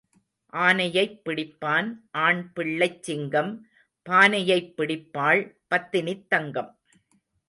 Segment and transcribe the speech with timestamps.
[0.53, 1.89] ஆனையைப் பிடிப்பான்
[2.11, 3.51] ஆண் பிள்ளைச் சிங்கம்
[4.09, 5.43] பானையைப் பிடிப்பாள்
[5.69, 6.71] பத்தினித் தங்கம்.